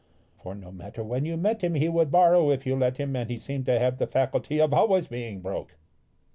For 0.41 0.55
no 0.55 0.71
matter 0.71 1.03
when 1.03 1.25
you 1.25 1.37
met 1.37 1.61
him 1.63 1.75
he 1.75 1.87
would 1.87 2.09
borrow 2.09 2.49
if 2.49 2.65
you 2.65 2.75
let 2.75 2.97
him, 2.97 3.15
and 3.15 3.29
he 3.29 3.37
seemed 3.37 3.67
to 3.67 3.77
have 3.79 3.99
the 3.99 4.07
faculty 4.07 4.59
of 4.59 4.73
always 4.73 5.05
being 5.05 5.41
broke. 5.41 5.75